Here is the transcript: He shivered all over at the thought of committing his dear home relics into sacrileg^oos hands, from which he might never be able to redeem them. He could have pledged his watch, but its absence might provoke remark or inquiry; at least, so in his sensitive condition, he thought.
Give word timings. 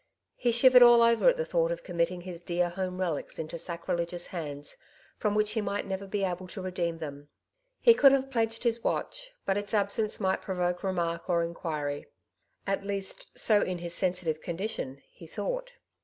He 0.35 0.51
shivered 0.51 0.81
all 0.81 1.03
over 1.03 1.29
at 1.29 1.37
the 1.37 1.45
thought 1.45 1.69
of 1.71 1.83
committing 1.83 2.21
his 2.21 2.41
dear 2.41 2.69
home 2.69 2.99
relics 2.99 3.37
into 3.37 3.57
sacrileg^oos 3.57 4.29
hands, 4.29 4.75
from 5.15 5.35
which 5.35 5.51
he 5.51 5.61
might 5.61 5.85
never 5.85 6.07
be 6.07 6.23
able 6.23 6.47
to 6.47 6.61
redeem 6.63 6.97
them. 6.97 7.29
He 7.79 7.93
could 7.93 8.11
have 8.11 8.31
pledged 8.31 8.63
his 8.63 8.83
watch, 8.83 9.29
but 9.45 9.57
its 9.57 9.75
absence 9.75 10.19
might 10.19 10.41
provoke 10.41 10.81
remark 10.83 11.29
or 11.29 11.43
inquiry; 11.43 12.07
at 12.65 12.83
least, 12.83 13.37
so 13.37 13.61
in 13.61 13.77
his 13.77 13.93
sensitive 13.93 14.41
condition, 14.41 15.03
he 15.07 15.27
thought. 15.27 15.73